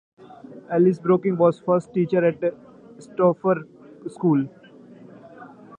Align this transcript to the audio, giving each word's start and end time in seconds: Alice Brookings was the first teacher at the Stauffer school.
Alice 0.71 0.97
Brookings 0.99 1.37
was 1.37 1.59
the 1.59 1.63
first 1.65 1.93
teacher 1.93 2.25
at 2.25 2.41
the 2.41 2.55
Stauffer 2.97 3.67
school. 4.07 4.49